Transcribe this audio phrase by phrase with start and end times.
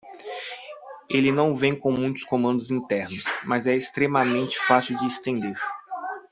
[1.07, 5.55] Ele não vem com muitos comandos internos?, mas é extremamente fácil de extender.